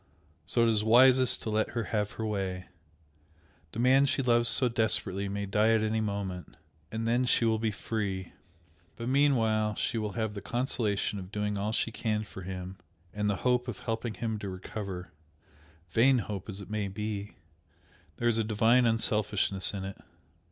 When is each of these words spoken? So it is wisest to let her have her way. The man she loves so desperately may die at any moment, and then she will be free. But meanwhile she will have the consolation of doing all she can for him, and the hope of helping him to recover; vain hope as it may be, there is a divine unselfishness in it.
So 0.47 0.63
it 0.63 0.69
is 0.69 0.83
wisest 0.83 1.43
to 1.43 1.51
let 1.51 1.69
her 1.77 1.83
have 1.93 2.13
her 2.13 2.25
way. 2.25 2.69
The 3.71 3.77
man 3.77 4.07
she 4.07 4.23
loves 4.23 4.49
so 4.49 4.67
desperately 4.67 5.29
may 5.29 5.45
die 5.45 5.73
at 5.75 5.83
any 5.83 6.01
moment, 6.01 6.57
and 6.91 7.07
then 7.07 7.25
she 7.25 7.45
will 7.45 7.59
be 7.59 7.69
free. 7.69 8.33
But 8.95 9.09
meanwhile 9.09 9.75
she 9.75 9.99
will 9.99 10.13
have 10.13 10.33
the 10.33 10.41
consolation 10.41 11.19
of 11.19 11.31
doing 11.31 11.55
all 11.55 11.71
she 11.71 11.91
can 11.91 12.23
for 12.23 12.41
him, 12.41 12.79
and 13.13 13.29
the 13.29 13.35
hope 13.45 13.67
of 13.67 13.81
helping 13.81 14.15
him 14.15 14.39
to 14.39 14.49
recover; 14.49 15.11
vain 15.91 16.17
hope 16.17 16.49
as 16.49 16.61
it 16.61 16.69
may 16.71 16.87
be, 16.87 17.35
there 18.17 18.27
is 18.27 18.39
a 18.39 18.43
divine 18.43 18.87
unselfishness 18.87 19.71
in 19.71 19.83
it. 19.85 19.99